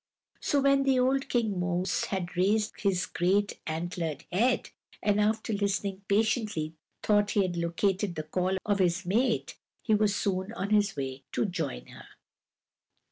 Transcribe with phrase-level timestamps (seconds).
[0.39, 4.71] So when the old King Moose had raised his great antlered head,
[5.03, 10.15] and after listening patiently, thought he had located the call of his mate, he was
[10.15, 12.07] soon on his way to join her.